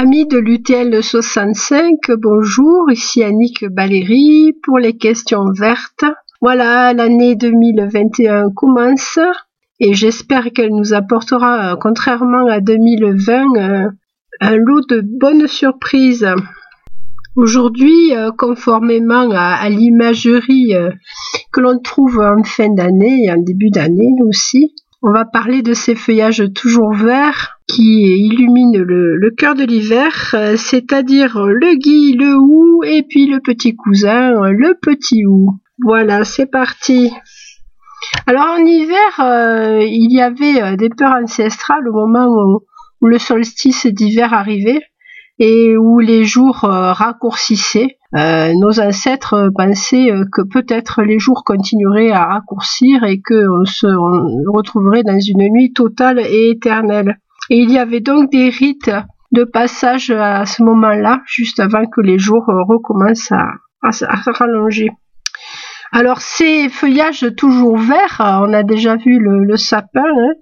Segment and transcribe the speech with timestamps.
[0.00, 6.04] Amis de l'UTL 65, bonjour, ici Annick Baléry pour les questions vertes.
[6.40, 9.18] Voilà, l'année 2021 commence
[9.80, 13.88] et j'espère qu'elle nous apportera, contrairement à 2020, euh,
[14.40, 16.28] un lot de bonnes surprises.
[17.34, 20.92] Aujourd'hui, euh, conformément à, l'imagerie euh,
[21.52, 24.72] que l'on trouve en fin d'année et en début d'année aussi,
[25.02, 30.56] on va parler de ces feuillages toujours verts qui illuminent le, cœur de l'hiver, euh,
[30.56, 35.58] c'est-à-dire le gui, le hou et puis le petit cousin, le petit hou.
[35.78, 37.12] Voilà, c'est parti.
[38.26, 42.28] Alors en hiver, il y avait des peurs ancestrales au moment
[43.00, 44.82] où le solstice d'hiver arrivait
[45.38, 47.96] et où les jours euh, raccourcissaient.
[48.16, 53.86] Euh, nos ancêtres pensaient euh, que peut-être les jours continueraient à raccourcir et qu'on se
[54.50, 57.18] retrouverait dans une nuit totale et éternelle.
[57.50, 58.90] Et il y avait donc des rites
[59.32, 63.46] de passage à ce moment-là, juste avant que les jours recommencent à,
[64.26, 64.90] rallonger.
[65.90, 70.32] Alors ces feuillages toujours verts, on a déjà vu le, sapin, hein,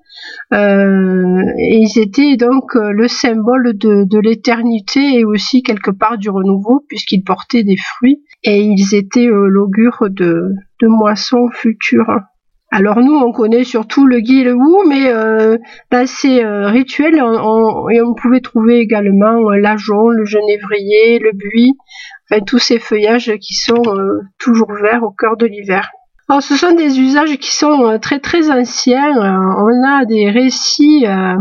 [0.52, 6.84] euh, ils étaient donc euh, le symbole de, l'éternité et aussi quelque part du renouveau
[6.88, 12.22] puisqu'ils portaient des fruits et ils étaient euh, l'augure de moissons futures.
[12.78, 15.10] Alors nous, on connaît surtout le gui et le hou, mais
[15.90, 21.72] dans ces rituels, on, pouvait trouver également l'ajon, le genévrier, le buis,
[22.30, 23.82] enfin tous ces feuillages qui sont
[24.38, 25.90] toujours verts au cœur de l'hiver.
[26.28, 29.16] Alors, ce sont des usages qui sont euh, très très anciens.
[29.16, 31.36] Euh, on a des récits euh,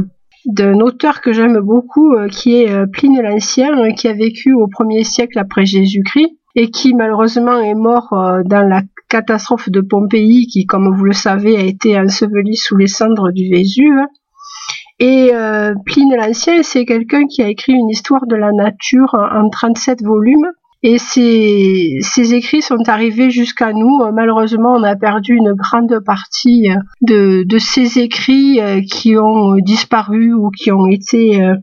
[0.45, 5.39] d'un auteur que j'aime beaucoup, qui est Pline l'Ancien, qui a vécu au 1er siècle
[5.39, 8.09] après Jésus-Christ et qui malheureusement est mort
[8.45, 12.87] dans la catastrophe de Pompéi, qui, comme vous le savez, a été enseveli sous les
[12.87, 14.01] cendres du Vésuve.
[14.99, 15.31] Et
[15.85, 20.49] Pline l'Ancien, c'est quelqu'un qui a écrit une histoire de la nature en 37 volumes
[20.87, 24.01] et ces, écrits sont arrivés jusqu'à nous.
[24.13, 26.67] Malheureusement, on a perdu une grande partie
[27.01, 31.55] de, ces écrits euh, qui ont disparu ou qui ont été euh,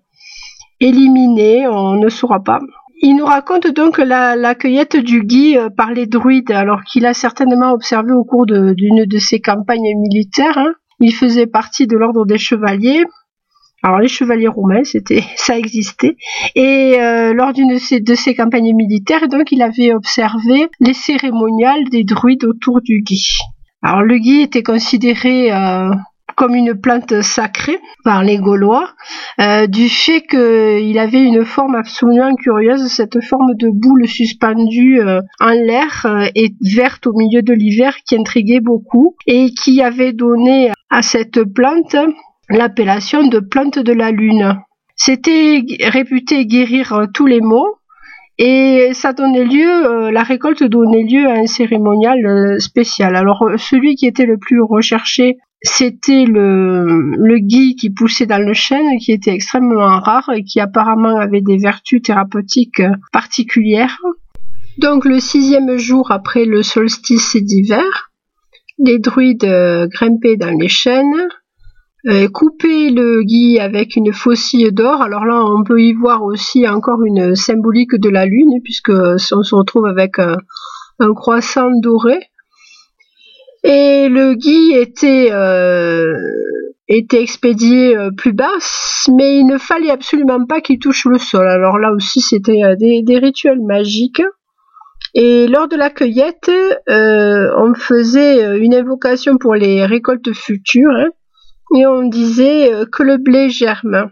[0.80, 1.68] éliminés.
[1.68, 2.58] On ne saura pas.
[3.04, 7.14] Il nous raconte donc la, cueillette du gui euh, par les druides, alors qu'il a
[7.14, 10.56] certainement observé au cours d'une de, ses campagnes militaires.
[10.56, 10.72] Hein.
[11.00, 13.04] Il faisait partie de l'ordre des chevaliers
[13.84, 16.16] alors les chevaliers romains, c'était, ça existait.
[16.54, 21.88] Et euh, lors d'une de de ces campagnes militaires, donc il avait observé les cérémoniales
[21.90, 23.26] des druides autour du gui.
[23.82, 25.90] Alors le gui était considéré euh,
[26.36, 28.90] comme une plante sacrée par les Gaulois,
[29.40, 35.00] euh, du fait qu'il avait une forme absolument curieuse, cette forme de boule suspendue
[35.40, 40.70] en l'air et verte au milieu de l'hiver qui intriguait beaucoup et qui avait donné
[40.90, 41.96] à cette plante
[42.48, 44.58] l'appellation de plante de la lune.
[44.96, 47.78] C'était réputé guérir tous les maux
[48.38, 53.14] et ça donnait lieu, euh, la récolte donnait lieu à un cérémonial euh, spécial.
[53.14, 58.44] Alors euh, celui qui était le plus recherché, c'était le, le gui qui poussait dans
[58.44, 63.98] le chêne, qui était extrêmement rare et qui apparemment avait des vertus thérapeutiques particulières.
[64.78, 68.10] Donc le sixième jour après le solstice d'hiver,
[68.78, 69.46] les druides
[69.90, 71.28] grimpaient dans les chênes,
[72.08, 75.02] euh, couper le gui avec une faucille d'or.
[75.02, 79.42] Alors là, on peut y voir aussi encore une symbolique de la lune, puisque on
[79.42, 80.36] se retrouve avec un,
[81.14, 82.18] croissant doré.
[83.64, 86.16] Et le gui était, euh,
[86.88, 88.50] était expédié euh, plus bas,
[89.08, 91.46] mais il ne fallait absolument pas qu'il touche le sol.
[91.46, 94.22] Alors là aussi, c'était des, rituels magiques.
[95.14, 96.50] Et lors de la cueillette,
[96.88, 100.90] on faisait une invocation pour les récoltes futures.
[100.90, 101.10] Hein
[101.74, 104.10] et on disait euh, que le blé germe.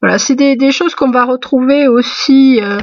[0.00, 2.78] Voilà, c'est des, choses qu'on va retrouver aussi euh,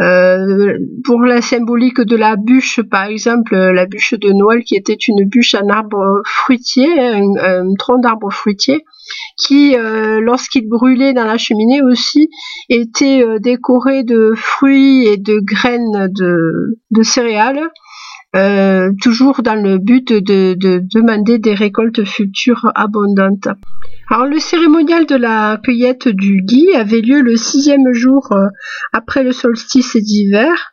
[0.00, 4.94] euh, pour la symbolique de la bûche, par exemple, la bûche de Noël qui était
[4.94, 8.84] une bûche en arbre fruitier, un, tronc d'arbre fruitier,
[9.36, 9.74] qui,
[10.20, 12.28] lorsqu'il brûlait dans la cheminée aussi,
[12.68, 17.70] était décoré de fruits et de graines de céréales
[18.34, 23.48] euh, toujours dans le but de, demander des récoltes futures abondantes.
[24.08, 28.46] Alors le cérémonial de la cueillette du gui avait lieu le sixième jour euh,
[28.92, 30.71] après le solstice d'hiver.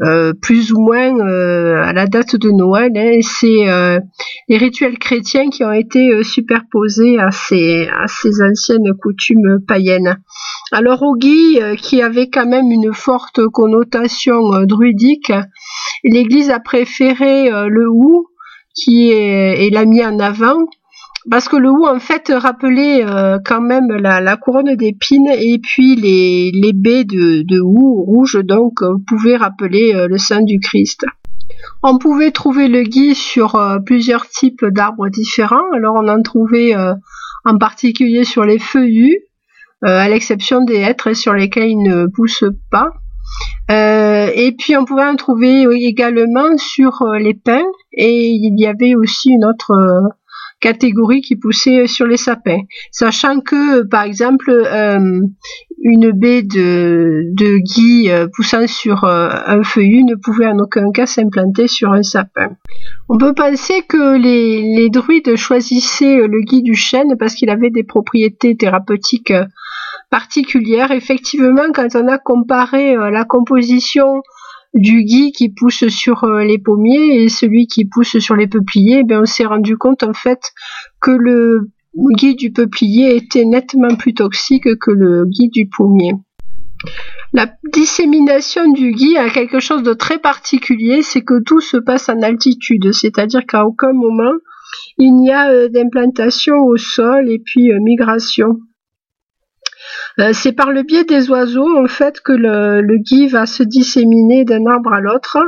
[0.00, 2.92] Euh, plus ou moins à la date de Noël.
[2.96, 3.66] Hein, c'est
[4.48, 7.88] les rituels chrétiens qui ont été superposés à ces,
[8.42, 10.16] anciennes coutumes païennes.
[10.72, 15.30] Alors au gui, qui avait quand même une forte connotation druidique,
[16.04, 18.26] l'Église a préféré euh, le hou
[18.74, 20.66] qui est, l'a mis en avant
[21.30, 25.96] parce que le hou en fait rappelait euh, quand même la, couronne d'épines et puis
[25.96, 31.04] les, les baies de, de hou rouge donc pouvaient rappeler le sein du Christ.
[31.82, 35.70] On pouvait trouver le gui sur plusieurs types d'arbres différents.
[35.74, 36.74] Alors on en trouvait
[37.44, 39.18] en particulier sur les feuillus,
[39.82, 42.90] à l'exception des hêtres sur lesquels il ne pousse pas.
[43.70, 48.66] Euh, et puis on pouvait en trouver également sur euh, les pins et il y
[48.66, 50.08] avait aussi une autre euh,
[50.62, 52.62] catégorie qui poussait sur les sapins.
[52.90, 54.50] Sachant que, par exemple,
[55.84, 61.68] une baie de, de gui poussant sur un feuillu ne pouvait en aucun cas s'implanter
[61.68, 62.50] sur un sapin.
[63.08, 67.70] On peut penser que les, les druides choisissaient le gui du chêne parce qu'il avait
[67.70, 69.34] des propriétés thérapeutiques
[70.12, 70.90] particulière.
[70.92, 74.22] Effectivement, quand on a comparé euh, la composition
[74.74, 79.04] du gui qui pousse sur euh, les pommiers et celui qui pousse sur les peupliers,
[79.04, 80.40] ben on s'est rendu compte en fait
[81.00, 81.70] que le
[82.16, 86.12] gui du peuplier était nettement plus toxique que le gui du pommier.
[87.34, 92.08] La dissémination du gui a quelque chose de très particulier, c'est que tout se passe
[92.08, 94.32] en altitude, c'est-à-dire qu'à aucun moment
[94.98, 98.58] il n'y a euh, d'implantation au sol et puis migration.
[100.18, 103.62] Euh, c'est par le biais des oiseaux en fait que le, le gui va se
[103.62, 105.38] disséminer d'un arbre à l'autre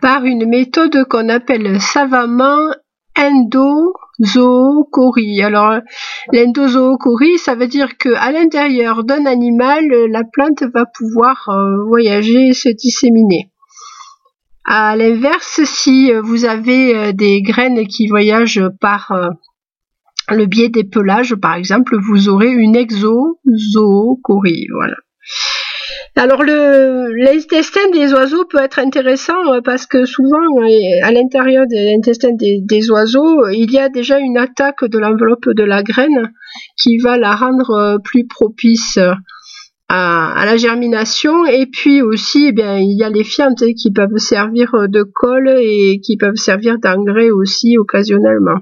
[0.00, 2.60] par une méthode qu'on appelle savamment
[3.18, 5.42] endozoochorie.
[5.42, 5.80] Alors
[6.32, 12.48] l'endozoochorie, ça veut dire que à l'intérieur d'un animal, la plante va pouvoir euh, voyager
[12.48, 13.50] et se disséminer.
[14.64, 19.12] À l'inverse, si vous avez euh, des graines qui voyagent par
[20.30, 24.68] le biais des pelages, par exemple, vous aurez une exozoochorie.
[24.72, 24.96] Voilà.
[26.16, 30.68] Alors le l'intestin des oiseaux peut être intéressant euh, parce que souvent euh,
[31.02, 35.64] à l'intérieur de l'intestin des, oiseaux il y a déjà une attaque de l'enveloppe de
[35.64, 36.30] la graine
[36.76, 38.98] qui va la rendre euh, plus propice
[39.88, 44.16] à, la germination et puis aussi eh bien il y a les fientes qui peuvent
[44.18, 48.60] servir de colle et qui peuvent servir d'engrais aussi occasionnellement.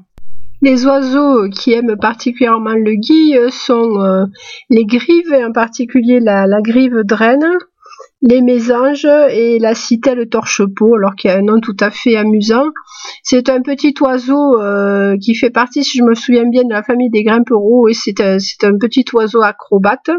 [0.62, 4.26] Les oiseaux qui aiment particulièrement le gui sont euh,
[4.70, 7.58] les grives, en particulier la, la grive draine,
[8.22, 12.16] les mésanges et la citelle torche-peau, alors qu'il y a un nom tout à fait
[12.16, 12.66] amusant.
[13.24, 16.84] C'est un petit oiseau euh, qui fait partie, si je me souviens bien, de la
[16.84, 20.10] famille des grimpereaux, et c'est un, petit oiseau acrobate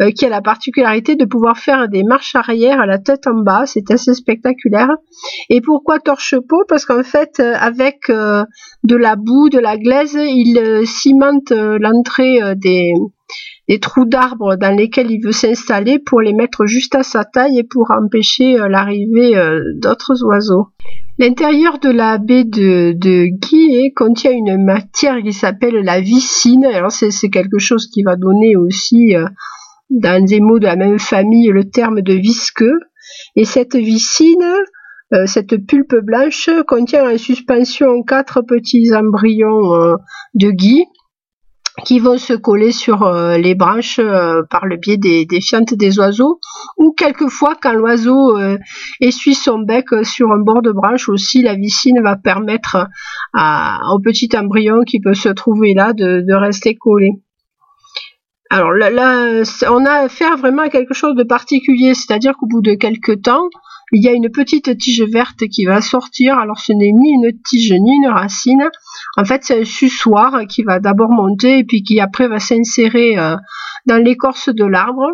[0.00, 3.40] euh, qui a la particularité de pouvoir faire des marches arrière à la tête en
[3.42, 4.90] bas, c'est assez spectaculaire.
[5.48, 6.64] Et pourquoi torche-peau?
[6.68, 12.94] Parce qu'en fait, euh, avec de la boue, de la glaise, il cimente l'entrée des
[13.68, 17.58] des trous d'arbres dans lesquels il veut s'installer pour les mettre juste à sa taille
[17.58, 20.68] et pour empêcher euh, l'arrivée euh, d'autres oiseaux.
[21.18, 26.64] L'intérieur de la baie de, de Guy contient une matière qui s'appelle la vicine.
[26.64, 29.26] Alors c'est, quelque chose qui va donner aussi euh,
[29.90, 32.78] dans des mots de la même famille le terme de visqueux.
[33.36, 34.44] Et cette vicine,
[35.24, 39.96] cette pulpe blanche contient en suspension quatre petits embryons
[40.34, 40.84] de Guy
[41.84, 45.98] qui vont se coller sur euh, les branches euh, par le biais des, fientes des
[45.98, 46.40] oiseaux
[46.76, 48.58] ou quelquefois quand l'oiseau euh,
[49.00, 52.88] essuie son bec sur un bord de branche aussi la vicine va permettre
[53.34, 57.10] au petit embryon qui peut se trouver là de, de rester collé.
[58.50, 62.62] Alors là, là, on a affaire vraiment à quelque chose de particulier, c'est-à-dire qu'au bout
[62.62, 63.48] de quelques temps,
[63.92, 66.38] il y a une petite tige verte qui va sortir.
[66.38, 68.68] Alors ce n'est ni une tige ni une racine.
[69.16, 73.18] En fait, c'est un sussoir qui va d'abord monter et puis qui après va s'insérer
[73.18, 73.36] euh,
[73.86, 75.06] dans l'écorce de l'arbre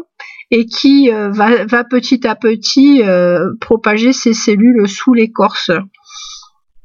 [0.50, 5.70] et qui euh, va, petit à petit euh, propager ses cellules sous l'écorce.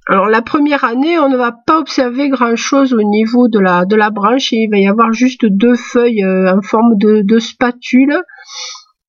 [0.07, 4.51] Alors la première année, on ne va pas observer grand-chose au niveau de la, branche
[4.51, 8.19] il va y avoir juste deux feuilles en forme de, spatule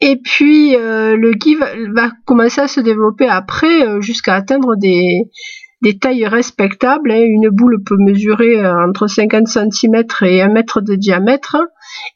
[0.02, 5.22] et puis le gui va, commencer à se développer après jusqu'à atteindre des,
[5.82, 7.10] des tailles respectables.
[7.10, 7.22] Hein.
[7.22, 11.56] Une boule peut mesurer euh, entre 50 cm et 1 mètre de diamètre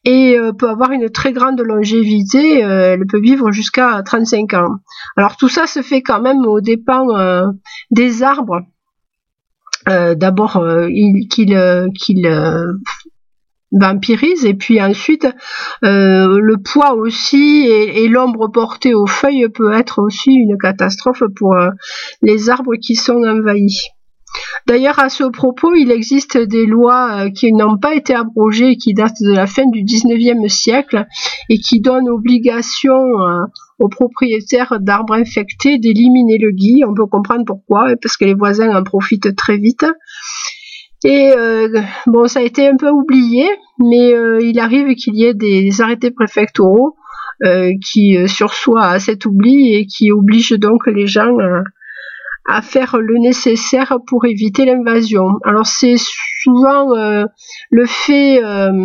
[0.04, 2.60] et peut avoir une très grande longévité.
[2.60, 4.76] elle peut vivre jusqu'à 35 ans.
[5.16, 7.06] Alors tout ça se fait quand même au dépens
[7.90, 8.60] des arbres.
[9.86, 10.64] D'abord
[11.28, 11.90] qu'ils
[13.74, 15.26] vampirise et puis ensuite
[15.84, 21.54] euh, le poids aussi et, l'ombre portée aux feuilles peut être aussi une catastrophe pour
[21.54, 21.70] euh,
[22.22, 23.88] les arbres qui sont envahis.
[24.66, 28.94] D'ailleurs, à ce propos, il existe des lois euh, qui n'ont pas été abrogées qui
[28.94, 31.06] datent de la fin du 19e siècle
[31.48, 32.94] et qui donnent obligation
[33.78, 36.82] aux propriétaires d'arbres infectés d'éliminer le gui.
[36.86, 39.84] On peut comprendre pourquoi, parce que les voisins en profitent très vite.
[41.04, 41.34] Et
[42.06, 43.46] bon, ça a été un peu oublié,
[43.78, 46.96] mais il arrive qu'il y ait des arrêtés préfectoraux
[47.82, 51.36] qui sursoient à cet oubli et qui obligent donc les gens
[52.46, 55.38] à faire le nécessaire pour éviter l'invasion.
[55.44, 55.96] Alors c'est
[56.42, 57.24] souvent euh,
[57.70, 58.84] le fait euh,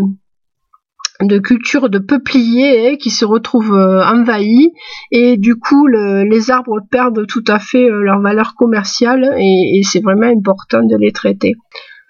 [1.22, 4.72] de cultures de peupliers hein, qui se retrouvent euh, envahis
[5.12, 10.28] et du coup les arbres perdent tout à fait leur valeur commerciale et, c'est vraiment
[10.28, 11.56] important de les traiter.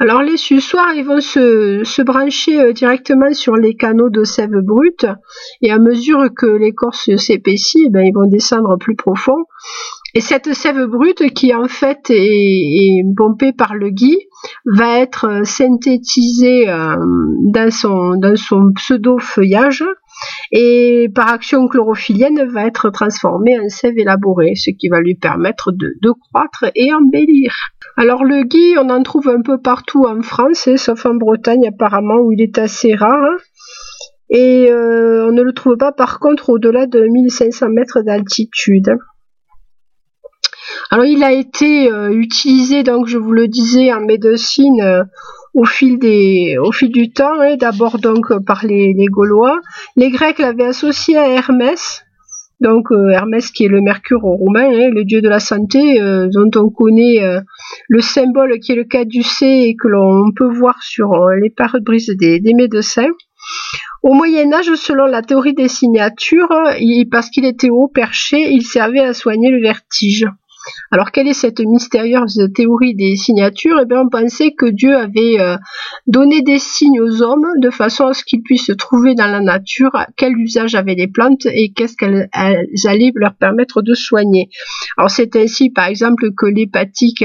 [0.01, 5.05] Alors les sussoirs, ils vont se, brancher directement sur les canaux de sève brute.
[5.61, 9.43] Et à mesure que l'écorce s'épaissit, eh ben, ils vont descendre plus profond.
[10.15, 14.17] Et cette sève brute qui en fait est, pompée par le gui
[14.65, 16.95] va être euh, synthétisée euh,
[17.53, 19.83] dans son, dans son pseudo-feuillage.
[20.51, 25.71] Et par action chlorophyllienne va être transformée en sève élaborée, ce qui va lui permettre
[25.71, 27.53] de, croître et embellir.
[27.99, 31.67] Alors le gui, on en trouve un peu partout en France, hein, sauf en Bretagne
[31.67, 33.27] apparemment où il est assez rare.
[34.29, 38.95] Et euh, on ne le trouve pas par contre au-delà de 1500 mètres d'altitude.
[40.91, 45.03] Alors il a été euh, utilisé, donc je vous le disais, en médecine euh,
[45.53, 49.59] au fil du temps, hein, d'abord donc par les, Gaulois.
[49.97, 52.05] Les Grecs l'avaient associé à Hermès,
[52.59, 56.49] donc euh, Hermès qui est le Mercure romain, hein, le dieu de la santé, dont
[56.55, 57.21] on connaît
[57.87, 61.11] le symbole qui est le caducée et que l'on peut voir sur
[61.41, 63.09] les pare-brises des, des, médecins.
[64.03, 66.49] Au Moyen Âge, selon la théorie des signatures,
[67.11, 70.25] parce qu'il était haut perché, il servait à soigner le vertige.
[70.91, 73.79] Alors quelle est cette mystérieuse théorie des signatures?
[73.81, 75.57] Eh bien on pensait que Dieu avait euh,
[76.07, 79.91] donné des signes aux hommes de façon à ce qu'ils puissent trouver dans la nature
[80.15, 84.49] quel usage avaient les plantes et qu'est-ce qu'elles allaient leur permettre de soigner.
[84.97, 87.23] Alors c'est ainsi par exemple que l'hépatique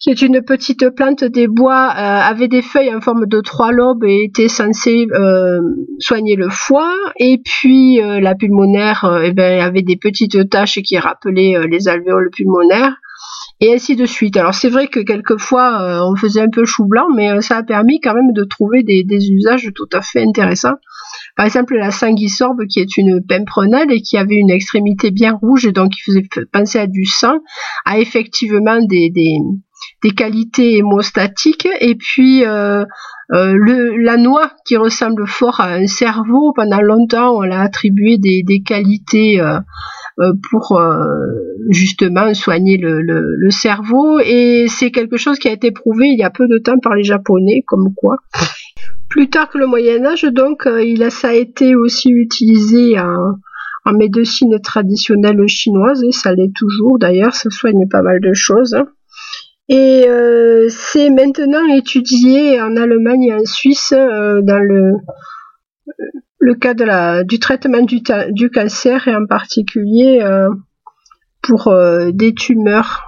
[0.00, 3.72] qui est une petite plante des bois, euh, avait des feuilles en forme de trois
[3.72, 5.58] lobes et était censée euh,
[5.98, 6.94] soigner le foie.
[7.16, 12.30] Et puis euh, la pulmonaire eh ben, avait des petites taches qui rappelaient les alvéoles
[12.30, 12.96] pulmonaires.
[13.60, 14.36] Et ainsi de suite.
[14.36, 17.98] Alors c'est vrai que quelquefois on faisait un peu chou blanc, mais ça a permis
[17.98, 20.76] quand même de trouver des, usages tout à fait intéressants.
[21.36, 25.66] Par exemple, la sanguisorbe, qui est une pimprenelle et qui avait une extrémité bien rouge
[25.66, 27.38] et donc qui faisait penser à du sang,
[27.84, 29.10] a effectivement des,
[30.02, 32.84] des qualités hémostatiques et puis euh,
[33.32, 36.52] euh, la noix qui ressemble fort à un cerveau.
[36.54, 39.60] Pendant longtemps on l'a attribué des, qualités euh,
[40.50, 40.80] pour
[41.70, 44.20] justement soigner le, cerveau.
[44.20, 46.94] Et c'est quelque chose qui a été prouvé il y a peu de temps par
[46.94, 48.16] les japonais comme quoi.
[49.08, 53.34] Plus tard que le Moyen Âge donc il a, ça a été aussi utilisé en,
[53.84, 56.98] en médecine traditionnelle chinoise et ça l'est toujours.
[56.98, 58.86] D'ailleurs ça soigne pas mal de choses hein.
[59.68, 64.94] Et euh, c'est maintenant étudié en Allemagne et en Suisse euh, dans le,
[66.38, 70.48] le cas de la, du traitement du, du cancer et en particulier euh,
[71.42, 71.72] pour
[72.12, 73.04] des tumeurs.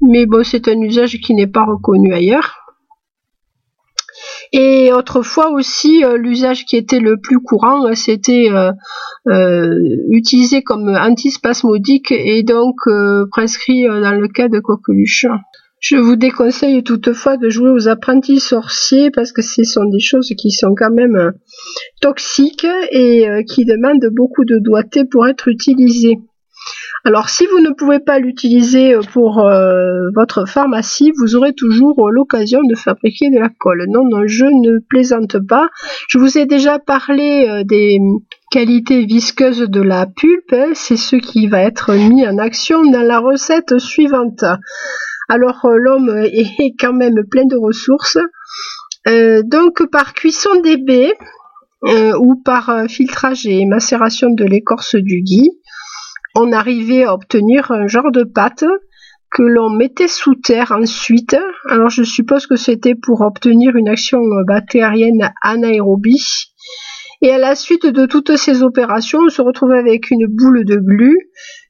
[0.00, 2.56] Mais bon, c'est un usage qui n'est pas reconnu ailleurs.
[4.52, 8.48] Et autrefois aussi, l'usage qui était le plus courant, c'était
[10.10, 12.76] utilisé comme antispasmodique et donc
[13.32, 15.26] prescrit dans le cas de coqueluche.
[15.88, 20.32] Je vous déconseille toutefois de jouer aux apprentis sorciers parce que ce sont des choses
[20.36, 21.30] qui sont quand même euh,
[22.00, 26.18] toxiques et euh, qui demandent beaucoup de doigté pour être utilisées.
[27.04, 29.48] Alors si vous ne pouvez pas l'utiliser euh, pour
[30.16, 33.84] votre pharmacie, vous aurez toujours l'occasion de fabriquer de la colle.
[33.88, 35.68] Non, non, je ne plaisante pas.
[36.08, 38.00] Je vous ai déjà parlé des
[38.50, 40.56] qualités visqueuses de la pulpe.
[40.74, 44.44] C'est ce qui va être mis en action dans la recette suivante.
[45.28, 48.18] Alors euh, l'homme est quand même plein de ressources.
[49.08, 51.14] Euh, donc par cuisson des baies
[51.84, 55.50] euh, ou par filtrage et macération de l'écorce du gui,
[56.34, 58.64] on arrivait à obtenir un genre de pâte
[59.30, 61.36] que l'on mettait sous terre ensuite.
[61.68, 66.52] Alors je suppose que c'était pour obtenir une action bactérienne anaérobie.
[67.22, 70.76] Et à la suite de toutes ces opérations, on se retrouvait avec une boule de
[70.76, 71.16] glu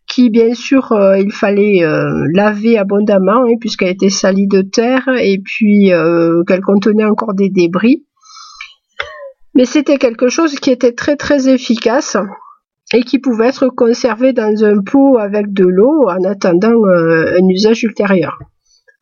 [0.06, 5.08] qui bien sûr euh, il fallait euh, laver abondamment hein, puisqu'elle était salie de terre
[5.18, 8.04] et puis euh, qu'elle contenait encore des débris.
[9.54, 12.16] Mais c'était quelque chose qui était très très efficace
[12.92, 17.82] et qui pouvait être conservé dans un pot avec de l'eau en attendant un usage
[17.82, 18.38] ultérieur.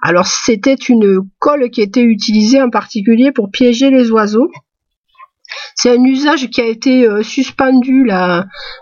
[0.00, 4.49] Alors c'était une colle qui était utilisée en particulier pour piéger les oiseaux
[5.75, 8.08] c'est un usage qui a été euh, suspendu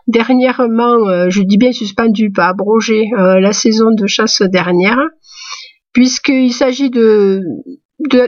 [0.07, 5.00] dernièrement, euh, je dis bien suspendu, pas abrogé, euh, la saison de chasse dernière,
[5.93, 7.41] puisqu'il s'agit de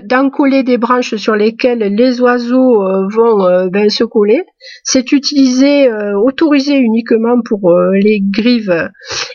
[0.05, 4.45] d'encoller des branches sur lesquelles les oiseaux vont ben, se coller.
[4.85, 8.89] C'est utilisé, autorisé uniquement pour les grives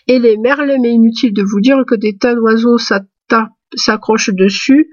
[0.08, 2.78] et les merles, mais inutile de vous dire que des tas d'oiseaux
[3.75, 4.88] s'accrochent dessus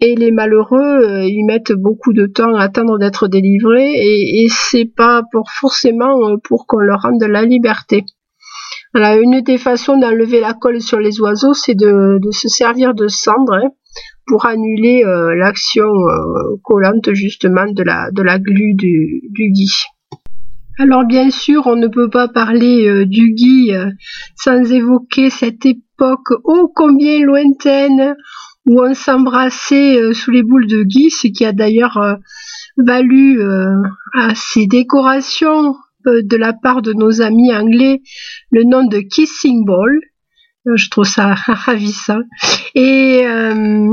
[0.00, 4.84] et les malheureux ils mettent beaucoup de temps à attendre d'être délivrés et, et c'est
[4.84, 8.04] pas pour forcément pour qu'on leur rende la liberté.
[8.92, 13.06] Voilà, une des façons d'enlever la colle sur les oiseaux, c'est de, se servir de
[13.06, 13.70] cendre hein,
[14.26, 19.70] pour annuler euh, l'action euh, collante justement de la, de la glu du, du gui.
[20.78, 23.70] Alors bien sûr, on ne peut pas parler euh, du gui
[24.34, 28.16] sans évoquer cette époque ô combien lointaine
[28.66, 32.18] où on s'embrassait sous les boules de gui, ce qui a d'ailleurs
[32.76, 33.42] valu
[34.14, 35.74] à ces décorations
[36.06, 38.00] euh, de la part de nos amis anglais
[38.50, 39.98] le nom de Kissing Ball.
[40.66, 42.20] Euh, je trouve ça ravissant.
[42.74, 43.88] Et euh,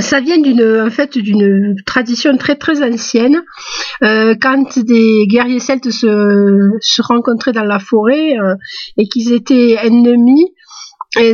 [0.00, 3.40] ça vient d'une en fait d'une tradition très très ancienne.
[4.00, 8.34] quand des guerriers celtes se, se rencontraient dans la forêt
[8.98, 10.52] et qu'ils étaient ennemis,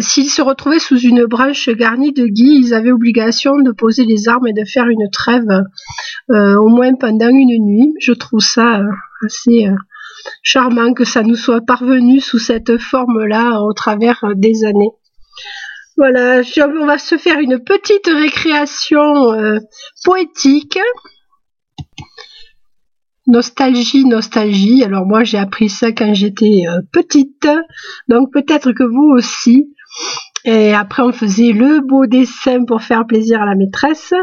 [0.00, 4.28] s'ils se retrouvaient sous une branche garnie de gui, ils avaient obligation de poser les
[4.28, 5.62] armes et de faire une trêve
[6.30, 7.94] euh, au moins pendant une nuit.
[8.00, 8.90] Je trouve ça euh,
[9.25, 9.76] assez euh,
[10.42, 14.90] charmant que ça nous soit parvenu sous cette forme-là au travers des années.
[15.97, 16.42] Voilà,
[16.80, 19.58] on va se faire une petite récréation
[20.04, 20.78] poétique.
[23.28, 24.82] Nostalgie, nostalgie.
[24.82, 27.47] Alors moi j'ai appris ça quand j'étais euh, petite,
[28.08, 29.70] donc peut-être que vous aussi.
[30.47, 34.14] Et après on faisait le beau dessin pour faire plaisir à la maîtresse.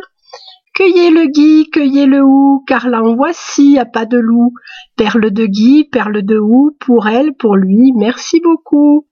[0.74, 4.54] Cueillez le gui, cueillez le hou, car l'en voici à pas de loup.
[4.98, 9.08] Perle de gui, perle de hou, pour elle, pour lui, merci beaucoup.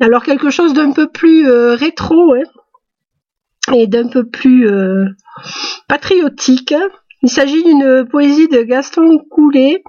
[0.00, 5.04] Alors quelque chose d'un peu plus euh, rétro hein, et d'un peu plus euh,
[5.88, 6.74] patriotique.
[7.22, 9.82] Il s'agit d'une poésie de Gaston Coulet,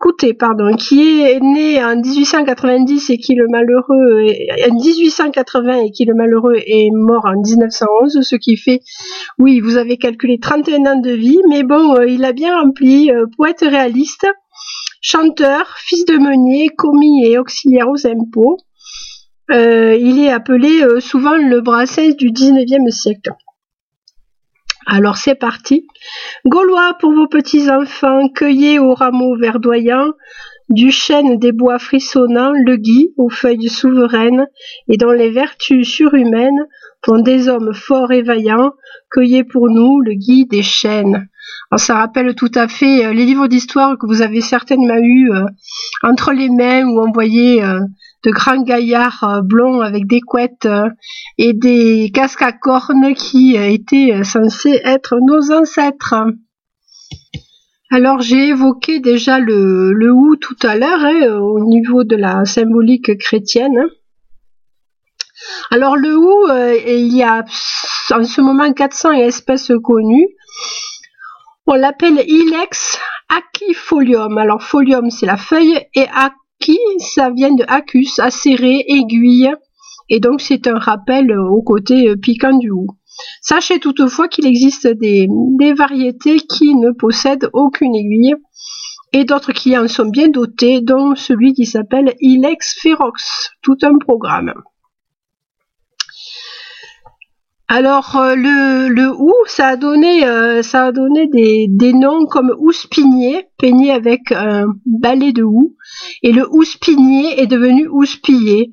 [0.00, 0.34] Coutet,
[0.78, 4.24] qui est né en 1890 et qui le malheureux,
[4.68, 8.80] en 1880 et qui le malheureux est mort en 1911, ce qui fait,
[9.38, 13.12] oui, vous avez calculé 31 ans de vie, mais bon, euh, il a bien rempli,
[13.12, 14.26] euh, poète réaliste,
[15.02, 18.56] chanteur, fils de meunier, commis et auxiliaire aux impôts.
[19.52, 23.32] Euh, il est appelé souvent le Brassens du 19e siècle.
[24.92, 25.86] Alors c'est parti.
[26.44, 30.14] Gaulois pour vos petits enfants, cueillez au rameau verdoyant,
[30.68, 34.48] du chêne des bois frissonnants, le gui aux feuilles souveraines,
[34.88, 36.66] et dont les vertus surhumaines
[37.04, 38.72] font des hommes forts et vaillants,
[39.12, 41.28] cueillez pour nous le gui des chênes.
[41.70, 45.30] Alors, ça rappelle tout à fait euh, les livres d'histoire que vous avez certainement eu
[45.30, 45.44] euh,
[46.02, 47.78] entre les mains où on voyait euh,
[48.24, 50.88] de grands gaillards euh, blonds avec des couettes euh,
[51.38, 56.14] et des casques à cornes qui euh, étaient censés être nos ancêtres.
[57.90, 62.44] Alors j'ai évoqué déjà le, le ou tout à l'heure hein, au niveau de la
[62.44, 63.86] symbolique chrétienne.
[65.70, 66.46] Alors le ou,
[66.86, 67.44] il y a
[68.12, 70.28] en ce moment 400 espèces connues.
[71.66, 74.38] On l'appelle Ilex aquifolium.
[74.38, 76.06] Alors folium c'est la feuille et
[76.60, 79.50] qui ça vient de acus, acéré, aiguille,
[80.08, 82.86] et donc c'est un rappel au côté euh, piquant du hou.
[83.42, 85.28] Sachez toutefois qu'il existe des,
[85.76, 88.34] variétés qui ne possèdent aucune aiguille
[89.12, 93.98] et d'autres qui en sont bien dotées, dont celui qui s'appelle Ilex ferox, tout un
[93.98, 94.54] programme.
[97.72, 102.26] Alors euh, le, le hou, ça a donné, euh, ça a donné des, des noms
[102.26, 105.76] comme houspinier, peigné avec un balai de hou,
[106.24, 108.72] et le houspinier est devenu houspillé,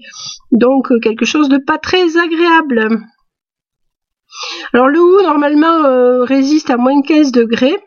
[0.52, 3.04] donc euh, quelque chose de pas très agréable.
[4.74, 7.78] Alors le hou normalement résiste à moins 15 degrés,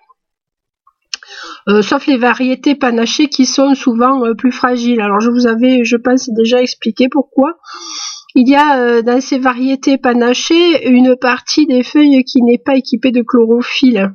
[1.82, 5.00] sauf les variétés panachées qui sont souvent plus fragiles.
[5.00, 7.56] Alors je vous avais, je pense, déjà expliqué pourquoi.
[8.34, 12.76] Il y a euh, dans ces variétés panachées une partie des feuilles qui n'est pas
[12.76, 14.14] équipée de chlorophylle.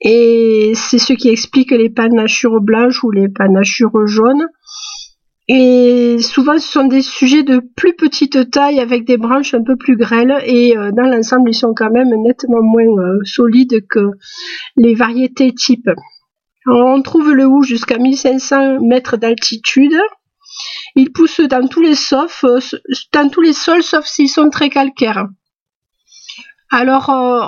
[0.00, 4.46] Et c'est ce qui explique les panachures blanches ou les panachures jaunes.
[5.48, 9.76] Et souvent, ce sont des sujets de plus petite taille avec des branches un peu
[9.76, 14.10] plus grêles et euh, dans l'ensemble, ils sont quand même nettement moins euh, solides que
[14.76, 15.88] les variétés type.
[16.66, 19.96] on trouve le hou jusqu'à 1500 mètres d'altitude
[20.96, 22.58] il pousse dans tous les euh,
[23.12, 25.26] dans tous les sols, sauf s'ils sont très calcaires.
[26.70, 27.40] Alors, euh,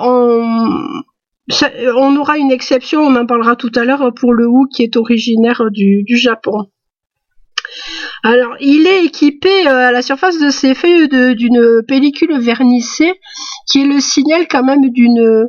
[1.95, 4.95] on, aura une exception, on en parlera tout à l'heure, pour le hou qui est
[4.95, 6.69] originaire du, Japon.
[8.23, 13.13] Alors, il est équipé euh, à la surface de ses feuilles d'une pellicule vernissée
[13.67, 15.47] qui est le signal quand même d'une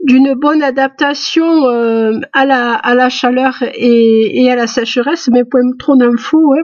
[0.00, 5.58] d'une bonne adaptation euh, à, la, à la chaleur et, à la sécheresse, mais pas
[5.78, 6.54] trop d'infos.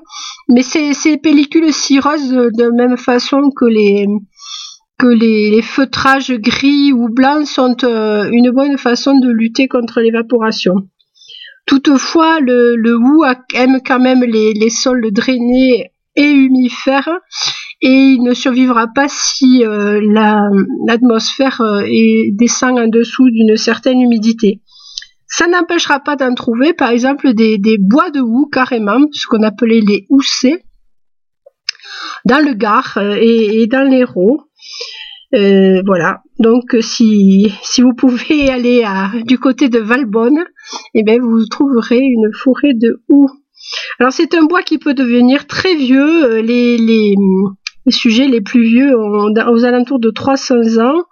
[0.49, 4.07] Mais ces, ces pellicules cireuses de, de même façon que les
[4.97, 10.75] que les, feutrages gris ou blancs sont euh, une bonne façon de lutter contre l'évaporation.
[11.67, 17.19] Toutefois, le, le hou aime quand même les, les sols drainés et humifères
[17.85, 20.01] et il ne survivra pas si euh,
[20.89, 21.85] l'atmosphère euh,
[22.33, 24.63] descend en dessous d'une certaine humidité.
[25.27, 29.83] Ça n'empêchera pas d'en trouver, par exemple, des, bois de hou carrément, ce qu'on appelait
[29.87, 30.65] les houssets,
[32.25, 34.41] dans le Gard euh, et, dans l'Hérault.
[35.35, 36.23] Euh, voilà.
[36.39, 38.83] Donc si, vous pouvez aller
[39.27, 40.43] du côté de Valbonne,
[40.95, 43.29] eh bien vous trouverez une forêt de houx.
[44.01, 46.41] Alors c'est un bois qui peut devenir très vieux.
[47.87, 51.03] Les sujets les plus vieux ont, aux alentours de 300 ans.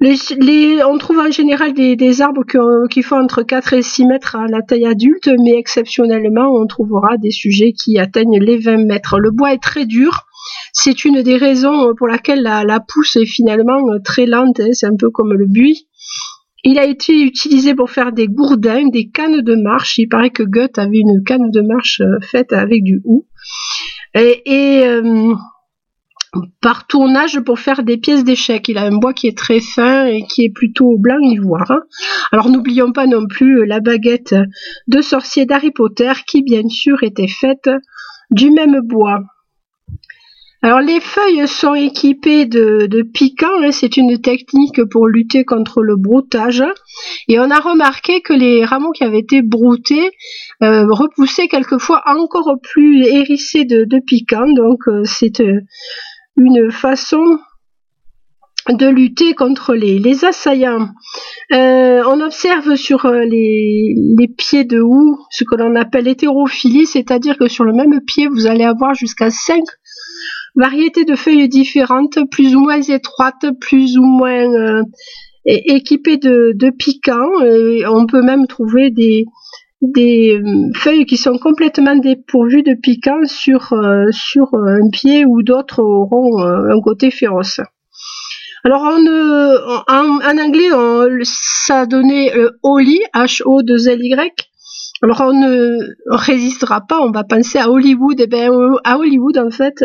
[0.00, 2.58] On trouve en général des, arbres qui,
[2.90, 7.16] qui, font entre 4 et 6 mètres à la taille adulte, mais exceptionnellement, on trouvera
[7.16, 9.18] des sujets qui atteignent les 20 mètres.
[9.18, 10.26] Le bois est très dur,
[10.72, 14.72] c'est une des raisons pour laquelle la, pousse est finalement très lente, hein.
[14.72, 15.88] c'est un peu comme le buis.
[16.64, 19.98] Il a été utilisé pour faire des gourdins, des cannes de marche.
[19.98, 23.26] Il paraît que Goethe avait une canne de marche euh, faite avec du hou.
[24.14, 25.34] Et, euh,
[26.60, 28.68] par tournage pour faire des pièces d'échecs.
[28.68, 31.70] Il a un bois qui est très fin et qui est plutôt blanc ivoire.
[31.70, 31.82] Hein.
[32.32, 34.34] Alors n'oublions pas non plus la baguette
[34.86, 37.70] de sorcier d'Harry Potter qui bien sûr était faite
[38.30, 39.20] du même bois.
[40.60, 45.94] Alors les feuilles sont équipées de, piquants, hein, c'est une technique pour lutter contre le
[45.96, 46.64] broutage.
[47.28, 50.10] Et on a remarqué que les rameaux qui avaient été broutés
[50.60, 54.52] euh, repoussaient quelquefois encore plus hérissés de, piquants.
[54.52, 55.60] Donc euh, c'est euh,
[56.36, 57.38] une façon
[58.68, 60.88] de lutter contre les, assaillants.
[61.50, 67.48] on observe sur les, les, pieds de houx ce que l'on appelle hétérophilie, c'est-à-dire que
[67.48, 69.62] sur le même pied, vous allez avoir jusqu'à 5
[70.54, 74.82] variétés de feuilles différentes, plus ou moins étroites, plus ou moins euh,
[75.46, 77.30] équipées de, piquants.
[77.90, 79.24] on peut même trouver des,
[79.80, 85.42] des euh, feuilles qui sont complètement dépourvues de piquants sur, euh, sur un pied ou
[85.42, 87.60] d'autres auront un côté féroce.
[88.64, 88.98] Alors en,
[89.88, 94.48] en, anglais, on, ça donnait Holly, H-O-2-L-Y,
[95.00, 98.50] alors on ne résistera pas, on va penser à Hollywood, et eh bien
[98.82, 99.84] à Hollywood en fait,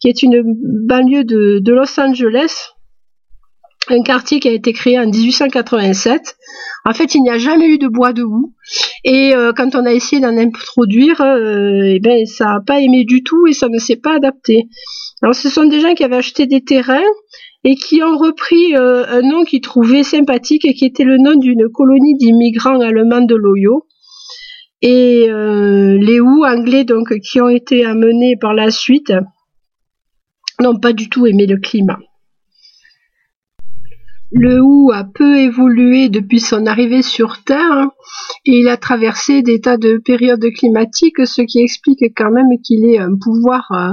[0.00, 0.42] qui est une
[0.86, 2.72] banlieue de, Los Angeles,
[3.88, 6.36] un quartier qui a été créé en 1887.
[6.84, 8.54] En fait, il n'y a jamais eu de bois de houx.
[9.04, 13.04] Et euh, quand on a essayé d'en introduire, euh, eh ben, ça n'a pas aimé
[13.04, 14.68] du tout et ça ne s'est pas adapté.
[15.22, 17.00] Alors, ce sont des gens qui avaient acheté des terrains
[17.64, 21.34] et qui ont repris euh, un nom qu'ils trouvaient sympathique et qui était le nom
[21.34, 23.86] d'une colonie d'immigrants allemands de l'Ohio
[24.82, 29.12] et les houes anglais donc qui ont été amenés par la suite
[30.58, 31.98] n'ont pas du tout aimé le climat.
[34.32, 37.90] Le hou a peu évolué depuis son arrivée sur Terre hein,
[38.46, 42.84] et il a traversé des tas de périodes climatiques, ce qui explique quand même qu'il
[42.86, 43.90] ait un pouvoir euh,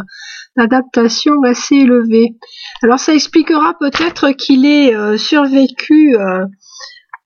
[0.55, 2.35] d'adaptation assez élevé.
[2.83, 6.15] Alors ça expliquera peut-être qu'il ait euh, survécu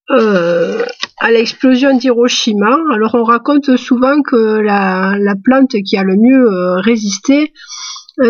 [0.09, 0.81] euh,
[1.19, 2.77] à l'explosion d'Hiroshima.
[2.93, 6.47] Alors on raconte souvent que la, plante qui a le mieux
[6.79, 7.51] résisté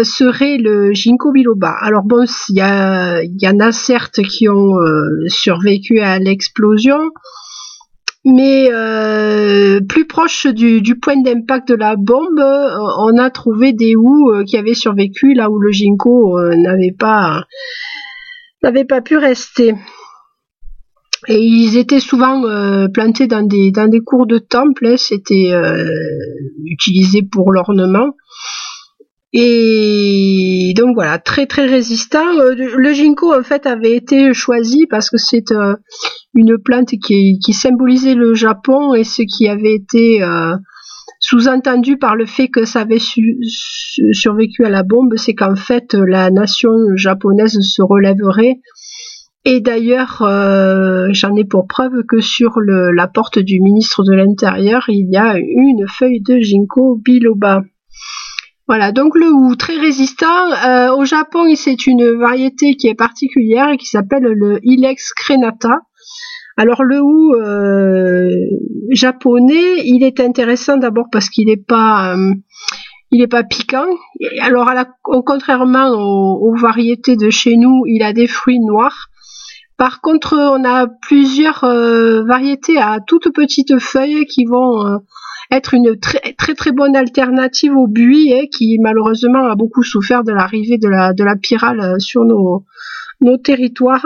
[0.03, 1.71] serait le ginkgo biloba.
[1.81, 4.75] Alors bon, il y, en a certes qui ont
[5.27, 6.99] survécu à l'explosion,
[8.23, 8.69] mais
[9.87, 12.43] plus proche du, point d'impact de la bombe,
[12.99, 17.45] on a trouvé des houes qui avaient survécu là où le ginkgo n'avait pas
[18.63, 19.73] n'avait pas pu rester.
[21.27, 25.51] Et ils étaient souvent euh, plantés dans des, dans des cours de temple, hein, c'était
[25.51, 25.85] euh,
[26.65, 28.15] utilisé pour l'ornement.
[29.33, 32.37] Et donc voilà, très très résistant.
[32.39, 35.53] Euh, le ginkgo en fait avait été choisi parce que c'est
[36.33, 40.21] une plante qui, symbolisait le Japon et ce qui avait été
[41.19, 42.99] sous-entendu par le fait que ça avait
[44.11, 48.59] survécu à la bombe, c'est qu'en fait la nation japonaise se relèverait
[49.43, 54.83] et d'ailleurs, euh, j'en ai pour preuve que sur la porte du ministre de l'Intérieur,
[54.87, 57.63] il y a une feuille de ginkgo biloba.
[58.67, 60.51] Voilà, donc le hou très résistant.
[60.65, 65.81] Euh, au Japon, c'est une variété qui est particulière et qui s'appelle le Ilex crenata.
[66.57, 68.29] Alors le hou euh,
[68.91, 72.15] japonais, il est intéressant d'abord parce qu'il n'est pas
[73.11, 73.87] il n'est pas piquant.
[74.41, 79.07] Alors, la, contrairement aux, variétés de chez nous, il a des fruits noirs.
[79.77, 84.97] Par contre, on a plusieurs euh, variétés à toutes petites feuilles qui vont euh,
[85.51, 90.23] être une très, très très bonne alternative au buis, hein, qui malheureusement a beaucoup souffert
[90.23, 92.65] de l'arrivée de la, de la pyrale euh, sur nos,
[93.21, 94.05] nos territoires.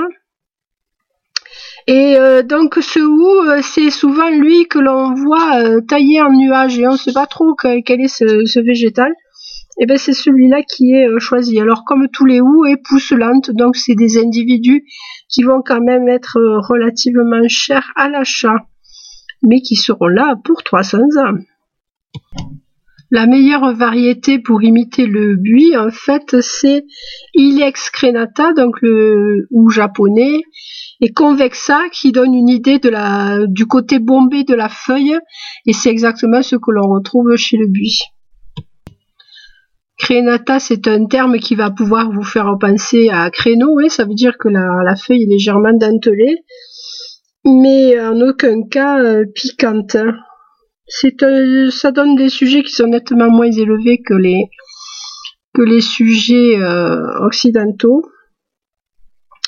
[1.87, 2.17] Et
[2.49, 6.97] donc ce hou, c'est souvent lui que l'on voit taillé en nuage et on ne
[6.97, 9.13] sait pas trop quel, est ce végétal
[9.77, 11.59] et eh ben c'est celui-là qui est euh, choisi.
[11.59, 14.85] Alors comme tous les houes et pousse lente, donc c'est des individus
[15.27, 18.55] qui vont quand même être euh, relativement chers à l'achat,
[19.47, 21.37] mais qui seront là pour 300 ans.
[23.11, 26.85] La meilleure variété pour imiter le buis, en fait, c'est
[27.35, 30.41] Ilex crenata, donc le ou japonais,
[31.01, 35.17] et convexa, qui donne une idée de la, du côté bombé de la feuille,
[35.65, 38.01] et c'est exactement ce que l'on retrouve chez le buis.
[39.97, 44.37] Crénata, c'est un terme qui va pouvoir vous faire penser à créneau, ça veut dire
[44.37, 46.43] que la, feuille est légèrement dentelée,
[47.45, 49.97] mais en aucun cas euh, piquante.
[50.87, 51.15] C'est,
[51.71, 54.49] ça donne des sujets qui sont nettement moins élevés que les,
[55.53, 58.03] que les sujets euh, occidentaux.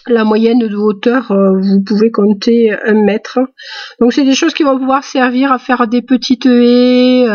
[0.08, 3.40] La moyenne de hauteur, euh, vous pouvez compter un mètre.
[4.00, 7.26] Donc c'est des choses qui vont pouvoir servir à faire des petites haies,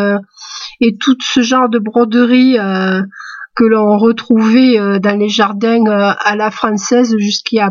[0.83, 3.03] et tout ce genre de broderie euh,
[3.55, 7.70] que l'on retrouvait euh, dans les jardins euh, à la française jusqu'à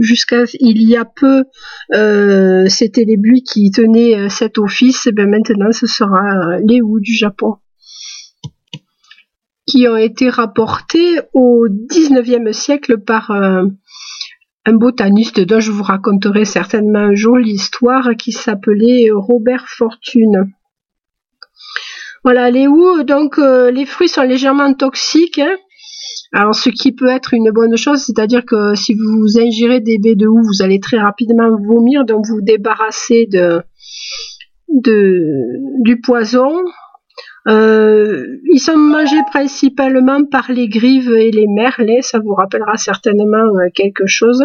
[0.00, 1.44] jusqu'à il y a peu
[2.68, 7.14] c'était les buis qui tenaient cet office et bien maintenant ce sera les houes du
[7.14, 7.56] Japon
[9.66, 13.30] qui ont été rapportés au 19e siècle par
[14.64, 20.52] un botaniste dont je vous raconterai certainement un jour l'histoire qui s'appelait Robert Fortune.
[22.24, 25.40] Voilà, les houes, donc euh, les fruits sont légèrement toxiques.
[25.40, 25.56] Hein.
[26.32, 30.14] Alors ce qui peut être une bonne chose, c'est-à-dire que si vous ingérez des baies
[30.14, 33.28] de houx, vous allez très rapidement vomir, donc vous débarrassez
[34.68, 36.64] du poison.
[37.48, 43.58] Euh, ils sont mangés principalement par les grives et les merles, ça vous rappellera certainement
[43.58, 44.44] euh, quelque chose.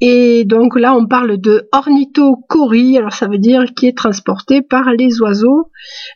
[0.00, 4.92] Et donc là, on parle de ornithocorie, alors ça veut dire qui est transporté par
[4.92, 5.70] les oiseaux.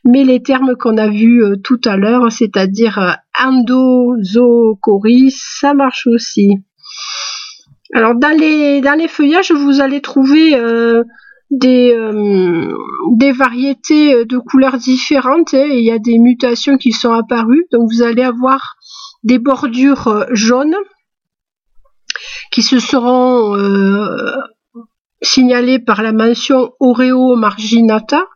[0.04, 3.12] Mais les termes qu'on a vus euh, tout à l'heure, c'est-à-dire euh,
[5.30, 6.48] ça marche aussi.
[7.92, 11.04] Alors dans les, dans les feuillages, vous allez trouver euh,
[11.50, 11.94] des,
[13.12, 17.66] des variétés de couleurs différentes hein, et il y a des mutations qui sont apparues.
[17.70, 18.76] Donc vous allez avoir
[19.24, 20.74] des bordures jaunes
[22.50, 24.36] qui se seront euh,
[25.22, 28.26] signalés par la mention Oreo marginata,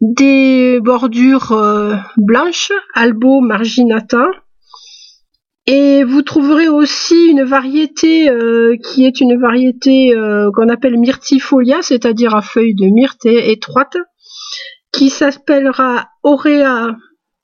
[0.00, 4.26] des bordures euh, blanches, Albo marginata,
[5.66, 10.14] et vous trouverez aussi une variété euh, qui est une variété
[10.54, 13.96] qu'on appelle myrtifolia, c'est-à-dire à feuilles de myrte étroites,
[14.92, 16.96] qui s'appellera Aurea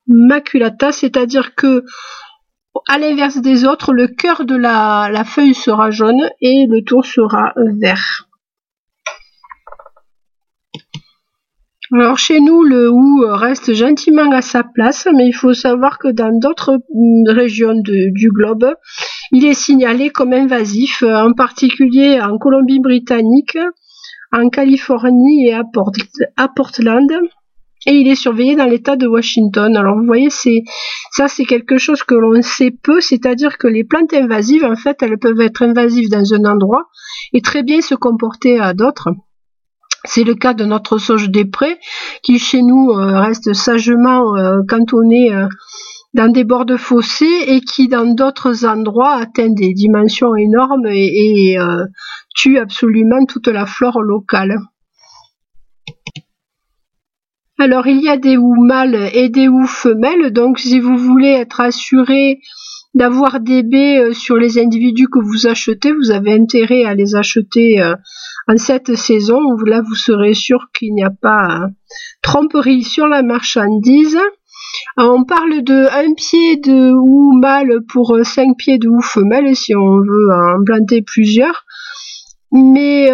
[0.06, 1.84] maculata, c'est-à-dire que
[2.88, 7.52] à l'inverse des autres, le cœur de la, feuille sera jaune et le tour sera
[7.80, 8.28] vert.
[11.92, 16.06] Alors chez nous, le hou reste gentiment à sa place, mais il faut savoir que
[16.06, 16.78] dans d'autres
[17.26, 18.74] régions du globe,
[19.32, 23.58] il est signalé comme invasif, en particulier en Colombie-Britannique,
[24.32, 27.10] en Californie et à Portland
[27.86, 29.76] et il est surveillé dans l'État de Washington.
[29.76, 34.12] Alors vous voyez, ça, c'est quelque chose que l'on sait peu, c'est-à-dire que les plantes
[34.12, 36.84] invasives, en fait, elles peuvent être invasives dans un endroit
[37.32, 39.08] et très bien se comporter à d'autres.
[40.04, 41.78] C'est le cas de notre sauge des prés,
[42.22, 45.46] qui chez nous euh, reste sagement euh, cantonné euh,
[46.14, 51.56] dans des bords de fossés et qui dans d'autres endroits atteint des dimensions énormes et
[52.34, 54.58] tue absolument toute la flore locale.
[57.60, 61.28] Alors il y a des houes mâles et des houes femelles, donc si vous voulez
[61.28, 62.40] être assuré
[62.94, 67.16] d'avoir des baies euh, sur les individus que vous achetez, vous avez intérêt à les
[67.16, 67.94] acheter euh,
[68.48, 69.38] en cette saison.
[69.66, 71.66] Là, vous serez sûr qu'il n'y a pas euh,
[72.22, 74.18] tromperie sur la marchandise.
[74.96, 79.74] on parle de un pied de houe mâle pour cinq pieds de houe femelle si
[79.74, 81.66] on veut en planter plusieurs.
[82.52, 83.10] Mais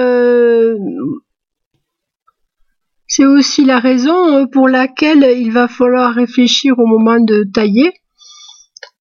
[3.06, 7.92] c'est aussi la raison euh, pour laquelle il va falloir réfléchir au moment de tailler.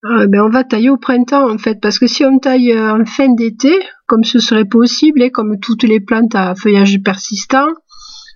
[0.05, 2.93] Euh, ben on va tailler au printemps en fait, parce que si on taille euh,
[2.93, 3.73] en fin d'été,
[4.05, 7.67] comme ce serait possible, et comme toutes les plantes à feuillage persistant,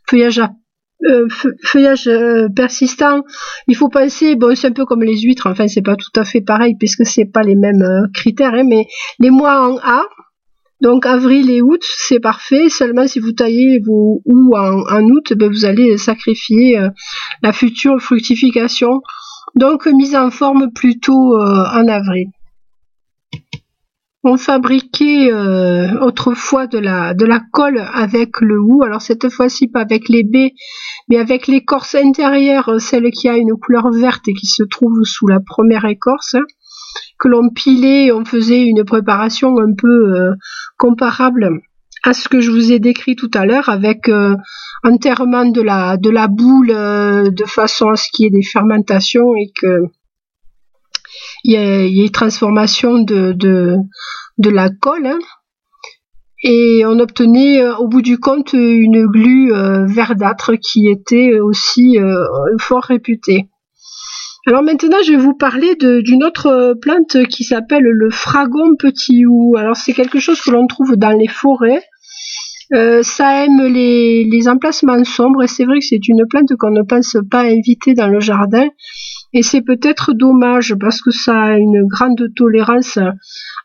[0.08, 0.42] feuillage
[2.56, 3.22] persistant,
[3.68, 6.26] il faut penser, bon, c'est un peu comme les huîtres, enfin, c'est pas tout à
[6.26, 8.88] fait pareil puisque c'est pas les mêmes critères, hein, mais
[9.20, 10.02] les mois en A,
[10.82, 12.70] donc avril et août, c'est parfait.
[12.70, 16.80] Seulement si vous taillez vos ou en, août, ben, vous allez sacrifier
[17.44, 19.02] la future fructification.
[19.56, 22.28] Donc mise en forme plutôt en avril.
[24.22, 28.84] On fabriquait euh, autrefois de la, de la colle avec le hou.
[28.84, 30.52] Alors cette fois-ci pas avec les baies,
[31.08, 35.28] mais avec l'écorce intérieure, celle qui a une couleur verte et qui se trouve sous
[35.28, 36.36] la première écorce,
[37.20, 38.12] que l'on pilait.
[38.12, 40.34] On faisait une préparation un peu euh,
[40.78, 41.50] comparable
[42.04, 44.36] à ce que je vous ai décrit tout à l'heure, avec euh,
[44.84, 49.36] enterrement de la, de la boule de façon à ce qu'il y ait des fermentations
[49.36, 49.90] et que
[51.44, 55.08] il y a, une transformation de, de, la colle.
[55.08, 55.20] Hein.
[56.44, 62.00] et on obtenait euh, au bout du compte une glu euh, verdâtre qui était aussi
[62.00, 62.26] euh,
[62.60, 63.48] fort réputée.
[64.50, 69.56] Alors maintenant, je vais vous parler d'une autre plante qui s'appelle le fragon petit hou.
[69.56, 71.84] Alors c'est quelque chose que l'on trouve dans les forêts.
[72.72, 76.82] ça aime les, les emplacements sombres et c'est vrai que c'est une plante qu'on ne
[76.82, 78.68] pense pas inviter dans le jardin
[79.34, 82.98] et c'est peut-être dommage parce que ça a une grande tolérance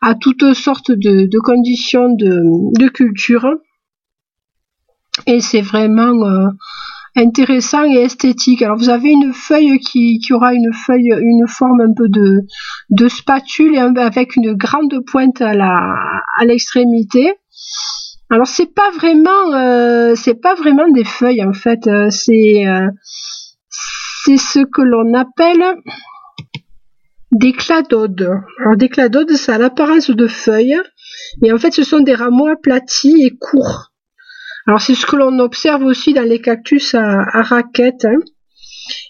[0.01, 3.47] à toutes sortes de, conditions de, culture.
[5.25, 6.49] Et c'est vraiment euh,
[7.15, 8.61] intéressant et esthétique.
[8.61, 13.77] Alors vous avez une feuille qui, aura une feuille, une forme un peu de, spatule
[13.77, 17.33] avec une grande pointe à l'extrémité.
[18.29, 22.63] Alors c'est pas vraiment euh, c'est pas vraiment des feuilles en fait, euh, c'est
[23.69, 25.63] c'est ce que l'on appelle
[27.31, 28.41] des cladodes.
[28.59, 30.79] Alors des cladodes, ça a l'apparence de feuilles,
[31.41, 33.91] mais en fait ce sont des rameaux aplatis et courts.
[34.67, 38.05] Alors c'est ce que l'on observe aussi dans les cactus à, raquettes.
[38.05, 38.19] Hein.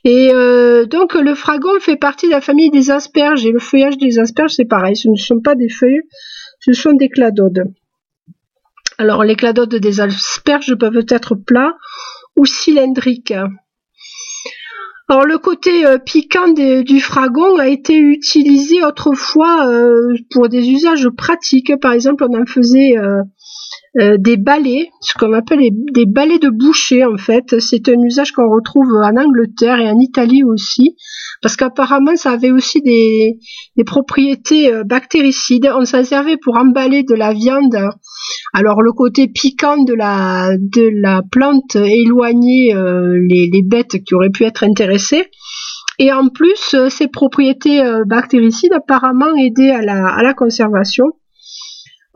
[0.03, 3.97] Et euh, donc le fragon fait partie de la famille des asperges et le feuillage
[3.97, 6.01] des asperges c'est pareil, ce ne sont pas des feuilles,
[6.59, 7.63] ce sont des cladodes.
[8.97, 11.73] Alors les cladodes des asperges peuvent être plats
[12.35, 13.33] ou cylindriques.
[15.07, 21.09] Alors le côté euh, piquant du fragon a été utilisé autrefois euh, pour des usages
[21.09, 21.79] pratiques.
[21.79, 22.95] Par exemple, on en faisait
[23.97, 25.61] euh, des balais, ce qu'on appelle
[25.93, 27.61] des balais de boucher en fait.
[27.61, 30.97] C'est un usage qu'on retrouve en Angleterre et en Italie aussi,
[31.41, 33.37] parce qu'apparemment ça avait aussi des,
[33.85, 35.71] propriétés euh, bactéricides.
[35.73, 37.77] On s'en servait pour emballer de la viande.
[38.53, 44.29] Alors le côté piquant de la, de la plante éloignait euh, les, bêtes qui auraient
[44.29, 45.27] pu être intéressées.
[45.99, 51.05] Et en plus, ces propriétés bactéricides apparemment aidaient à la conservation.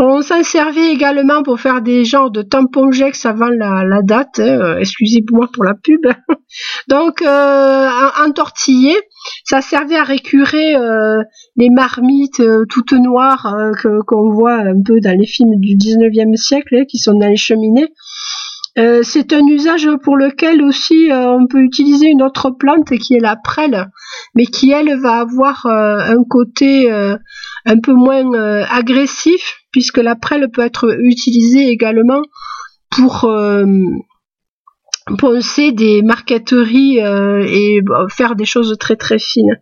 [0.02, 4.78] On s'en servait également pour faire des genres de tampons jex avant la, date, hein,
[4.80, 6.00] excusez-moi pour la pub.
[6.88, 7.90] Donc, euh,
[8.26, 8.96] entortillé,
[9.44, 11.22] ça servait à récurer euh,
[11.58, 13.72] les marmites euh, toutes noires euh,
[14.08, 17.36] qu'on voit un peu dans les films du 19e siècle, hein, qui sont dans les
[17.36, 17.90] cheminées.
[18.78, 23.20] Euh, c'est un usage pour lequel aussi on peut utiliser une autre plante qui est
[23.20, 23.90] la prêle,
[24.36, 26.90] mais qui elle va avoir un côté
[27.66, 32.22] un peu moins agressif puisque la prêle peut être utilisée également
[32.90, 33.66] pour euh,
[35.18, 39.62] poncer des marqueteries euh, et faire des choses très très fines.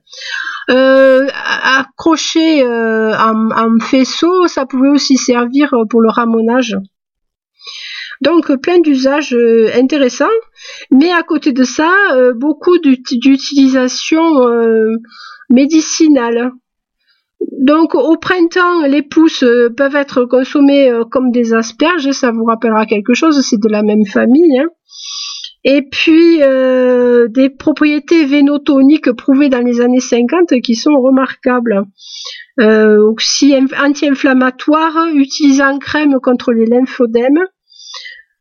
[0.70, 1.28] Euh,
[1.64, 6.76] accrocher en, faisceau, ça pouvait aussi servir pour le ramonage.
[8.22, 9.38] Donc plein d'usages
[9.76, 10.26] intéressants,
[10.92, 11.94] mais à côté de ça,
[12.36, 14.24] beaucoup d'utilisation
[15.50, 16.52] médicinale.
[17.40, 22.46] Donc au printemps, les pousses euh, peuvent être consommées euh, comme des asperges, ça vous
[22.46, 24.60] rappellera quelque chose, c'est de la même famille.
[24.60, 24.70] Hein.
[25.64, 31.84] Et puis euh, des propriétés vénotoniques prouvées dans les années 50 qui sont remarquables.
[32.60, 37.44] aussi anti-inflammatoires, utilisées en crème contre les lymphodèmes.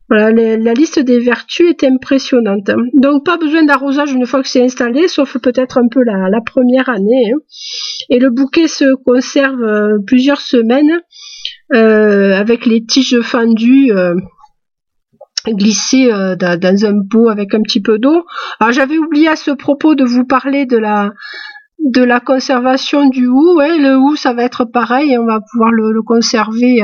[0.09, 2.71] La liste des vertus est impressionnante.
[2.95, 6.89] Donc pas besoin d'arrosage une fois que c'est installé, sauf peut-être un peu la, première
[6.89, 7.33] année.
[7.33, 7.39] Hein.
[8.11, 11.01] Et le bouquet se conserve euh, plusieurs semaines
[11.75, 13.93] euh, avec les tiges fendues.
[13.93, 14.15] Euh,
[15.49, 18.25] glissées dans un pot avec un petit peu d'eau.
[18.59, 21.13] Alors j'avais oublié à ce propos de vous parler de la
[21.95, 26.83] la conservation du hou, le hou ça va être pareil, on va pouvoir le, conserver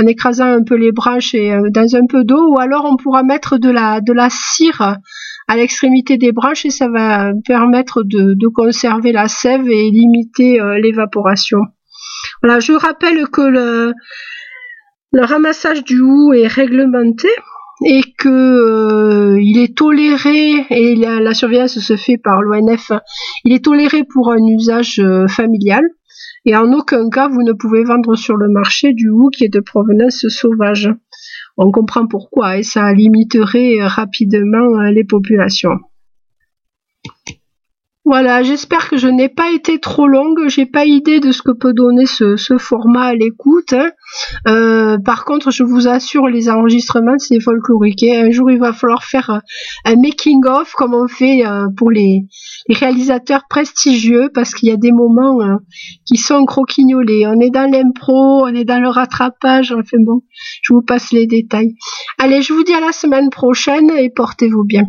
[0.00, 2.96] en écrasant un peu les branches et euh, dans un peu d'eau, ou alors on
[2.96, 4.98] pourra mettre de la cire
[5.50, 10.78] à l'extrémité des branches et ça va permettre de, conserver la sève et limiter euh,
[10.78, 11.58] l'évaporation.
[12.40, 13.92] Voilà, je rappelle que le,
[15.12, 17.28] ramassage du hou est réglementé
[17.84, 22.92] et que euh, il est toléré et la, surveillance se fait par l'ONF,
[23.44, 25.82] il est toléré pour un usage euh, familial
[26.44, 29.52] et en aucun cas vous ne pouvez vendre sur le marché du hou qui est
[29.52, 30.88] de provenance sauvage.
[31.56, 35.78] On comprend pourquoi et ça limiterait rapidement les populations.
[38.10, 40.48] Voilà, j'espère que je n'ai pas été trop longue.
[40.48, 43.72] J'ai pas idée de ce que peut donner ce, format à l'écoute.
[43.72, 43.92] Hein.
[44.48, 48.02] Euh, par contre, je vous assure, les enregistrements, c'est folklorique.
[48.02, 48.24] Hein.
[48.26, 49.40] Un jour, il va falloir faire
[49.84, 52.22] un making-of comme on fait euh, pour les,
[52.68, 55.58] réalisateurs prestigieux parce qu'il y a des moments euh,
[56.04, 57.28] qui sont croquignolés.
[57.28, 59.70] On est dans l'impro, on est dans le rattrapage.
[59.70, 60.22] Enfin bon,
[60.62, 61.76] je vous passe les détails.
[62.18, 64.82] Allez, je vous dis à la semaine prochaine et portez-vous bien.